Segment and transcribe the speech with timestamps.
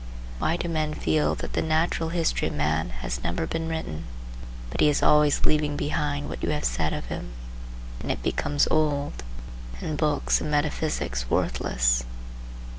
[0.39, 4.05] Why do men feel that the natural history of man has never been written,
[4.71, 7.33] but he is always leaving behind what you have said of him,
[7.99, 9.21] and it becomes old,
[9.79, 12.03] and books of metaphysics worthless?